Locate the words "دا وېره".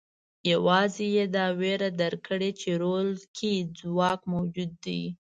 1.35-1.89